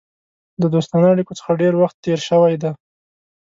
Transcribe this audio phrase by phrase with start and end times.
[0.61, 2.71] د دوستانه اړېکو څخه ډېر وخت تېر شوی دی.